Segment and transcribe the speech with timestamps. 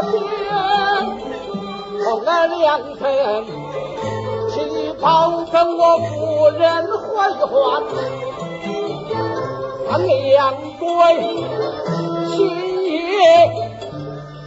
[0.00, 0.48] 我可骗，
[2.02, 3.04] 同儿良辰，
[4.50, 4.54] 去
[4.98, 5.04] 保
[5.44, 7.06] 证我夫人回
[7.46, 7.48] 还，
[9.90, 10.84] 俺两归，
[12.30, 12.38] 今
[13.12, 13.18] 夜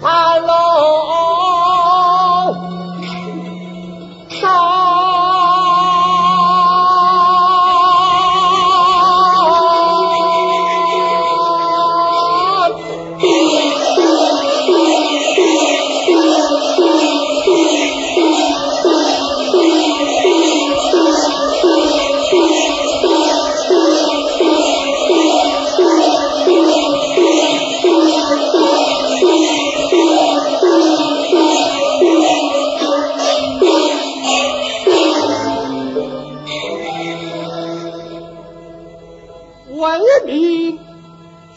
[0.02, 1.23] 他喽。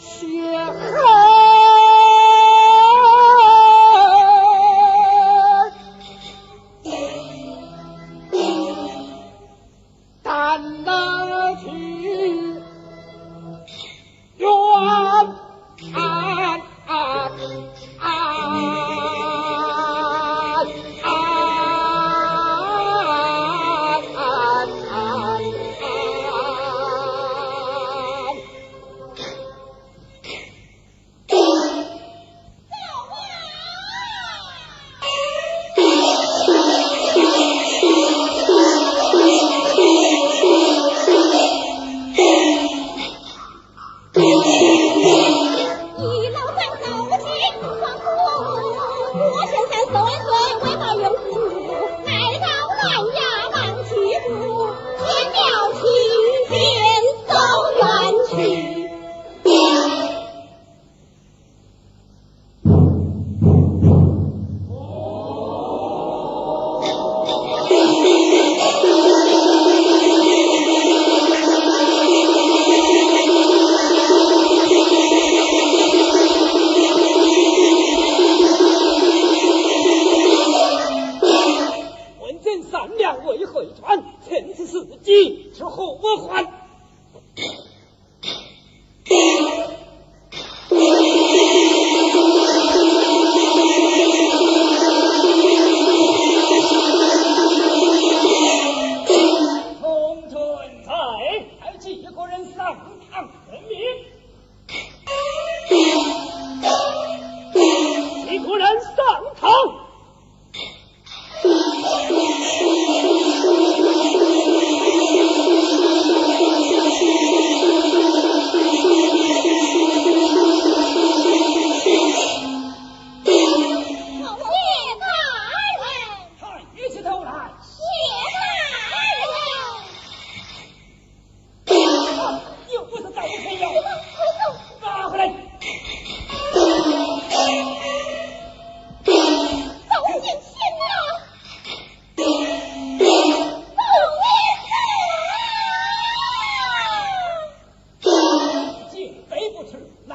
[0.07, 1.37] 血汗。
[8.31, 8.35] 一
[10.23, 10.91] 旦那
[15.93, 17.31] 啊
[17.99, 18.26] 啊。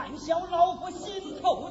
[0.03, 1.71] 看小老夫心头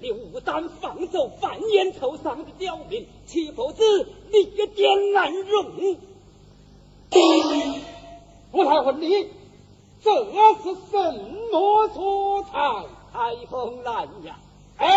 [0.00, 5.96] 公，你无胆放走范烟头上的刁民，岂不知你点难容？
[8.50, 9.28] 不太问你，
[10.02, 10.24] 这
[10.62, 11.14] 是什
[11.52, 12.86] 么错才？
[13.12, 14.38] 台风来呀！
[14.76, 14.88] 哎，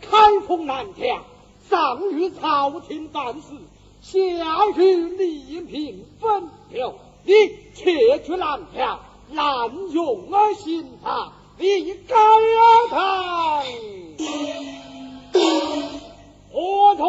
[0.00, 1.24] 开封南条，
[1.68, 3.56] 上与朝廷办事，
[4.00, 4.18] 下
[4.76, 6.94] 与吏民分票。
[7.24, 7.32] 你
[7.74, 13.64] 窃取南条，滥用了刑法，你该啊！
[16.52, 17.04] 我退！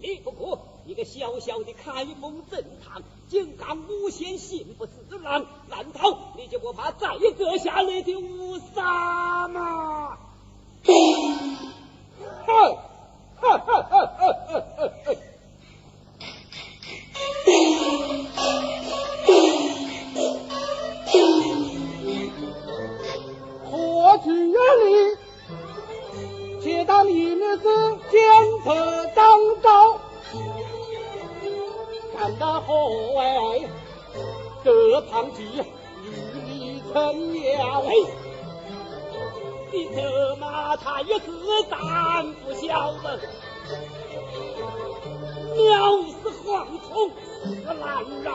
[0.00, 9.17] 你不过一个小小的开封镇堂，竟敢诬陷刑部侍郎，难道你就不怕再割下来的乌纱
[26.88, 28.18] 且当你子监
[28.64, 28.74] 测
[29.14, 29.98] 当朝，
[32.16, 33.68] 看那后位
[34.64, 36.08] 这堂计与
[36.46, 37.92] 你成了。
[39.70, 41.30] 你这马太子
[41.68, 43.20] 胆不小了，
[45.54, 47.10] 藐视蝗虫
[47.44, 48.28] 是难饶。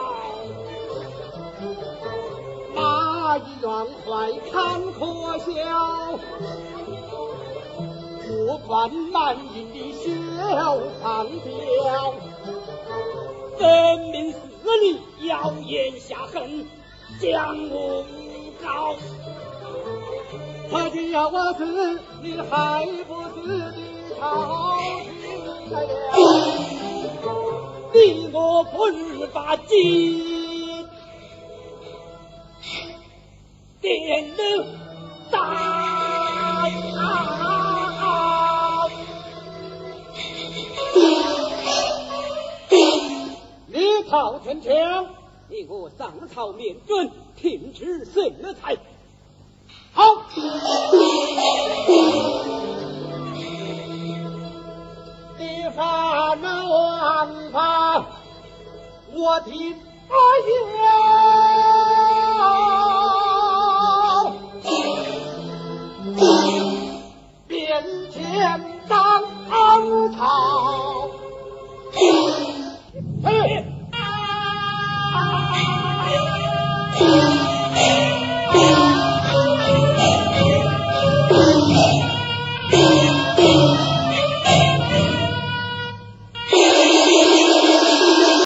[2.72, 3.68] 马一员
[4.06, 5.00] 怀看可
[5.40, 5.52] 笑，
[8.46, 12.14] 我管南营的小长雕，
[13.58, 14.36] 分明是
[14.82, 14.84] 你
[15.26, 16.66] 谣言下狠，
[17.20, 18.04] 将我
[18.62, 18.96] 告。
[20.70, 23.74] 他就要我死，你还不死的
[24.18, 24.76] 朝
[25.22, 25.24] 廷
[25.70, 25.86] 来了，
[27.94, 30.86] 你我不日把金
[33.80, 34.66] 点了
[35.30, 36.68] 大
[44.14, 45.06] 你曹天强，
[45.48, 48.76] 你我上朝面准，停止审了才。
[49.92, 50.04] 好，
[55.36, 58.06] 你发那王法，
[59.12, 59.74] 我听
[60.08, 60.14] 阿
[60.46, 60.52] 爷，